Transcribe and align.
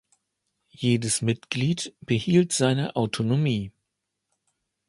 Jedes 0.73 1.21
Mitglied 1.21 1.93
behielt 2.01 2.53
seine 2.53 2.95
Autonomie. 2.95 3.71